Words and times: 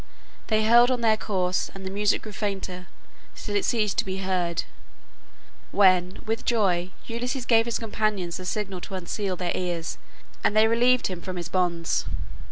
They 0.47 0.63
held 0.63 0.89
on 0.89 1.01
their 1.01 1.15
course, 1.15 1.69
and 1.75 1.85
the 1.85 1.91
music 1.91 2.23
grew 2.23 2.31
fainter 2.31 2.87
till 3.35 3.55
it 3.55 3.63
ceased 3.63 3.99
to 3.99 4.03
be 4.05 4.17
heard, 4.17 4.63
when 5.69 6.23
with 6.25 6.43
joy 6.43 6.89
Ulysses 7.05 7.45
gave 7.45 7.65
his 7.67 7.77
companions 7.77 8.37
the 8.37 8.45
signal 8.45 8.81
to 8.81 8.95
unseal 8.95 9.35
their 9.35 9.51
ears, 9.55 9.99
and 10.43 10.57
they 10.57 10.67
relieved 10.67 11.05
him 11.05 11.21
from 11.21 11.35
his 11.35 11.49
bonds. 11.49 12.05